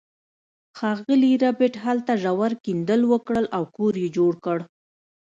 ښاغلي 0.77 1.33
ربیټ 1.43 1.73
هلته 1.85 2.11
ژور 2.23 2.51
کیندل 2.65 3.01
وکړل 3.11 3.45
او 3.55 3.63
کور 3.75 3.93
یې 4.03 4.07
جوړ 4.17 4.33
کړ 4.45 4.59